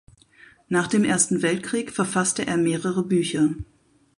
Nach 0.67 0.87
dem 0.87 1.03
Ersten 1.03 1.43
Weltkrieg 1.43 1.91
verfasste 1.91 2.47
er 2.47 2.57
mehrere 2.57 3.03
Bücher. 3.05 3.53